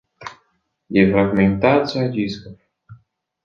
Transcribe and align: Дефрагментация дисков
Дефрагментация 0.89 2.09
дисков 2.09 2.57